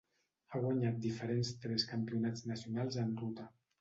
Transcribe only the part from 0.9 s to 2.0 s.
diferents tres